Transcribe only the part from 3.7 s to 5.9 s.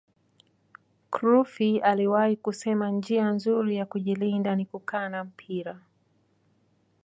ya kujilinda ni kukaa na mpira